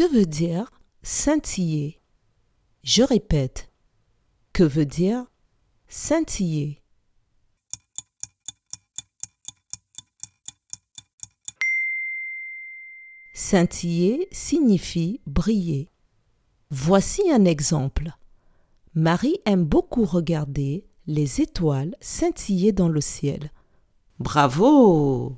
[0.00, 0.70] Que veut dire
[1.02, 2.00] scintiller?
[2.82, 3.70] Je répète.
[4.54, 5.26] Que veut dire
[5.88, 6.80] scintiller?
[13.34, 15.90] Scintiller signifie briller.
[16.70, 18.10] Voici un exemple.
[18.94, 23.52] Marie aime beaucoup regarder les étoiles scintiller dans le ciel.
[24.18, 25.36] Bravo